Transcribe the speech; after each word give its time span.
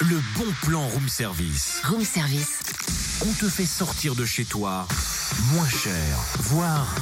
Le 0.00 0.20
bon 0.36 0.46
plan 0.62 0.86
room 0.88 1.08
service. 1.08 1.80
Room 1.84 2.04
service. 2.04 2.60
On 3.26 3.32
te 3.32 3.48
fait 3.48 3.66
sortir 3.66 4.14
de 4.14 4.24
chez 4.24 4.44
toi 4.44 4.86
moins 5.52 5.68
cher, 5.68 6.18
voire 6.40 6.94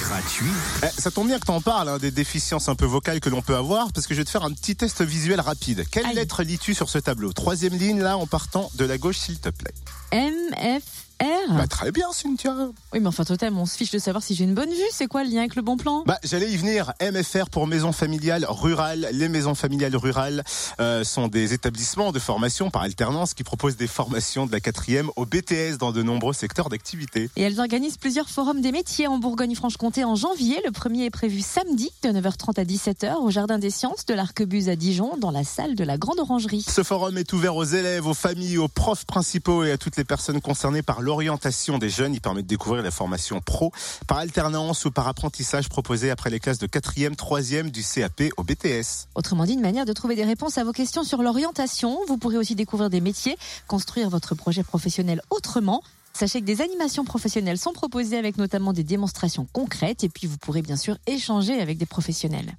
gratuit. 0.00 0.50
Eh, 0.82 1.00
ça 1.00 1.10
tombe 1.10 1.28
bien 1.28 1.38
que 1.38 1.44
t'en 1.44 1.60
parles, 1.60 1.88
hein, 1.88 1.98
des 1.98 2.10
déficiences 2.10 2.68
un 2.68 2.74
peu 2.74 2.86
vocales 2.86 3.20
que 3.20 3.28
l'on 3.28 3.42
peut 3.42 3.56
avoir, 3.56 3.92
parce 3.92 4.06
que 4.06 4.14
je 4.14 4.20
vais 4.20 4.24
te 4.24 4.30
faire 4.30 4.44
un 4.44 4.52
petit 4.52 4.76
test 4.76 5.02
visuel 5.02 5.40
rapide. 5.40 5.86
Quelle 5.90 6.06
Aïe. 6.06 6.14
lettre 6.14 6.42
lis-tu 6.42 6.74
sur 6.74 6.88
ce 6.88 6.98
tableau? 6.98 7.32
Troisième 7.32 7.74
ligne, 7.74 8.00
là, 8.00 8.16
en 8.16 8.26
partant 8.26 8.70
de 8.74 8.84
la 8.84 8.98
gauche, 8.98 9.18
s'il 9.18 9.38
te 9.38 9.50
plaît. 9.50 9.74
M, 10.10 10.34
F, 10.80 11.07
R. 11.20 11.52
Bah, 11.54 11.66
très 11.66 11.90
bien, 11.90 12.12
Cynthia. 12.12 12.54
Oui, 12.92 13.00
mais 13.00 13.06
enfin, 13.06 13.24
totem, 13.24 13.58
on 13.58 13.66
se 13.66 13.76
fiche 13.76 13.90
de 13.90 13.98
savoir 13.98 14.22
si 14.22 14.34
j'ai 14.34 14.44
une 14.44 14.54
bonne 14.54 14.70
vue. 14.70 14.76
C'est 14.92 15.06
quoi 15.06 15.24
le 15.24 15.30
lien 15.30 15.40
avec 15.40 15.56
le 15.56 15.62
bon 15.62 15.76
plan? 15.76 16.04
Bah, 16.06 16.18
j'allais 16.22 16.50
y 16.50 16.56
venir. 16.56 16.92
MFR 17.00 17.50
pour 17.50 17.66
maison 17.66 17.92
familiale 17.92 18.46
rurale. 18.48 19.08
Les 19.12 19.28
maisons 19.28 19.54
familiales 19.54 19.96
rurales 19.96 20.44
euh, 20.80 21.02
sont 21.04 21.28
des 21.28 21.54
établissements 21.54 22.12
de 22.12 22.18
formation 22.18 22.70
par 22.70 22.82
alternance 22.82 23.34
qui 23.34 23.42
proposent 23.42 23.76
des 23.76 23.86
formations 23.86 24.46
de 24.46 24.52
la 24.52 24.60
quatrième 24.60 25.10
au 25.16 25.26
BTS 25.26 25.78
dans 25.78 25.92
de 25.92 26.02
nombreux 26.02 26.34
secteurs 26.34 26.68
d'activité. 26.68 27.30
Et 27.36 27.42
elles 27.42 27.58
organisent 27.58 27.96
plusieurs 27.96 28.28
forums 28.28 28.60
des 28.60 28.72
métiers 28.72 29.06
en 29.06 29.18
Bourgogne-Franche-Comté 29.18 30.04
en 30.04 30.14
janvier. 30.14 30.60
Le 30.64 30.70
premier 30.70 31.06
est 31.06 31.10
prévu 31.10 31.40
samedi 31.40 31.90
de 32.02 32.10
9h30 32.10 32.60
à 32.60 32.64
17h 32.64 33.16
au 33.16 33.30
Jardin 33.30 33.58
des 33.58 33.70
Sciences 33.70 34.06
de 34.06 34.14
l'Arquebuse 34.14 34.68
à 34.68 34.76
Dijon 34.76 35.16
dans 35.18 35.30
la 35.30 35.44
salle 35.44 35.74
de 35.74 35.84
la 35.84 35.98
Grande 35.98 36.20
Orangerie. 36.20 36.64
Ce 36.68 36.82
forum 36.82 37.18
est 37.18 37.32
ouvert 37.32 37.56
aux 37.56 37.64
élèves, 37.64 38.06
aux 38.06 38.14
familles, 38.14 38.58
aux 38.58 38.68
profs 38.68 39.04
principaux 39.04 39.64
et 39.64 39.72
à 39.72 39.78
toutes 39.78 39.96
les 39.96 40.04
personnes 40.04 40.40
concernées 40.40 40.82
par 40.82 41.02
l'orientation 41.08 41.78
des 41.78 41.88
jeunes. 41.88 42.12
Il 42.12 42.20
permet 42.20 42.42
de 42.42 42.46
découvrir 42.46 42.82
la 42.82 42.90
formation 42.90 43.40
pro 43.40 43.72
par 44.06 44.18
alternance 44.18 44.84
ou 44.84 44.90
par 44.90 45.08
apprentissage 45.08 45.70
proposée 45.70 46.10
après 46.10 46.28
les 46.28 46.38
classes 46.38 46.58
de 46.58 46.66
4e, 46.66 47.14
3e 47.14 47.70
du 47.70 47.82
CAP 47.82 48.24
au 48.36 48.44
BTS. 48.44 49.08
Autrement 49.14 49.46
dit, 49.46 49.54
une 49.54 49.62
manière 49.62 49.86
de 49.86 49.94
trouver 49.94 50.16
des 50.16 50.24
réponses 50.24 50.58
à 50.58 50.64
vos 50.64 50.72
questions 50.72 51.04
sur 51.04 51.22
l'orientation. 51.22 51.98
Vous 52.08 52.18
pourrez 52.18 52.36
aussi 52.36 52.54
découvrir 52.54 52.90
des 52.90 53.00
métiers, 53.00 53.38
construire 53.66 54.10
votre 54.10 54.34
projet 54.34 54.62
professionnel 54.62 55.22
autrement. 55.30 55.82
Sachez 56.12 56.40
que 56.40 56.46
des 56.46 56.60
animations 56.60 57.04
professionnelles 57.04 57.58
sont 57.58 57.72
proposées 57.72 58.18
avec 58.18 58.36
notamment 58.36 58.74
des 58.74 58.84
démonstrations 58.84 59.46
concrètes 59.52 60.04
et 60.04 60.10
puis 60.10 60.26
vous 60.26 60.36
pourrez 60.36 60.60
bien 60.60 60.76
sûr 60.76 60.98
échanger 61.06 61.58
avec 61.58 61.78
des 61.78 61.86
professionnels. 61.86 62.54